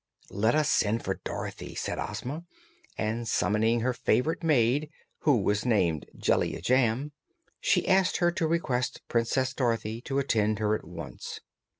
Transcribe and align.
"Let 0.31 0.55
us 0.55 0.67
send 0.67 1.03
for 1.03 1.19
Dorothy," 1.23 1.75
said 1.75 1.99
Ozma, 1.99 2.43
and 2.97 3.27
summoning 3.27 3.81
her 3.81 3.93
favorite 3.93 4.41
maid, 4.43 4.89
who 5.19 5.37
was 5.43 5.63
named 5.63 6.07
Jellia 6.17 6.59
Jamb, 6.59 7.11
she 7.59 7.87
asked 7.87 8.17
her 8.17 8.31
to 8.31 8.47
request 8.47 9.03
Princess 9.07 9.53
Dorothy 9.53 10.01
to 10.01 10.17
attend 10.17 10.57
her 10.57 10.73
at 10.73 10.87
once. 10.87 11.39